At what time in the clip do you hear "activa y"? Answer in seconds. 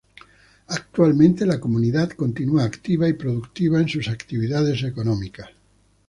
2.63-3.13